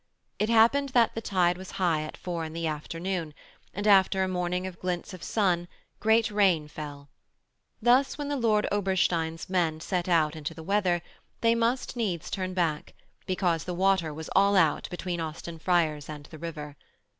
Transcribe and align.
It 0.39 0.49
happened 0.49 0.89
that 0.95 1.13
the 1.13 1.21
tide 1.21 1.59
was 1.59 1.69
high 1.77 2.01
at 2.01 2.17
four 2.17 2.43
in 2.43 2.53
the 2.53 2.65
afternoon, 2.65 3.35
and, 3.71 3.85
after 3.85 4.23
a 4.23 4.27
morning 4.27 4.65
of 4.65 4.79
glints 4.79 5.13
of 5.13 5.21
sun, 5.21 5.67
great 5.99 6.31
rain 6.31 6.67
fell. 6.67 7.09
Thus, 7.83 8.17
when 8.17 8.27
the 8.27 8.35
Lord 8.35 8.65
Oberstein's 8.71 9.47
men 9.47 9.79
set 9.79 10.09
out 10.09 10.35
into 10.35 10.55
the 10.55 10.63
weather, 10.63 11.03
they 11.41 11.53
must 11.53 11.95
needs 11.95 12.31
turn 12.31 12.55
back, 12.55 12.95
because 13.27 13.65
the 13.65 13.75
water 13.75 14.11
was 14.11 14.27
all 14.35 14.55
out 14.55 14.89
between 14.89 15.21
Austin 15.21 15.59
Friars 15.59 16.09
and 16.09 16.25
the 16.31 16.39
river. 16.39 16.77